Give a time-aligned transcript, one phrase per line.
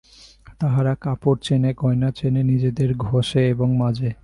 [0.59, 4.11] তাহারা কাপড় চেনে, গয়না চেনে, নিজেদের ঘষে এবং মাজে।